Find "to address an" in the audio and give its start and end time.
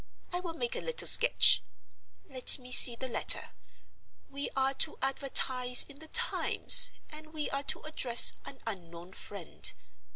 7.65-8.61